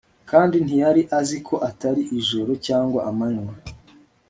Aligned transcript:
Kandi 0.29 0.55
ntiyari 0.65 1.01
azi 1.19 1.37
ko 1.47 1.55
atari 1.69 2.01
ijoro 2.19 2.51
cyangwa 2.67 2.99
amanywa 3.09 3.53